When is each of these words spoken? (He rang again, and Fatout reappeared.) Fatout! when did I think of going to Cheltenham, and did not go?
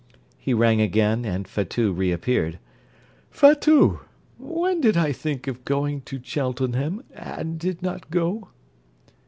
(He 0.39 0.55
rang 0.55 0.81
again, 0.81 1.25
and 1.25 1.47
Fatout 1.47 1.95
reappeared.) 1.95 2.57
Fatout! 3.29 3.99
when 4.39 4.81
did 4.81 4.97
I 4.97 5.11
think 5.11 5.45
of 5.45 5.63
going 5.63 6.01
to 6.09 6.19
Cheltenham, 6.23 7.03
and 7.13 7.59
did 7.59 7.83
not 7.83 8.09
go? 8.09 8.47